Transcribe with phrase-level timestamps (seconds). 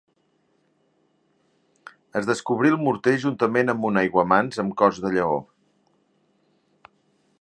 [2.21, 5.37] Es descobrí el morter juntament amb un aiguamans amb cos de lleó.